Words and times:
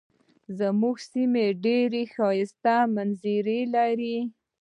زمونږ 0.57 0.97
سیمه 1.11 1.45
ډیرې 1.63 2.03
ښایسته 2.15 2.75
منظرې 2.95 3.59
لري. 3.75 4.17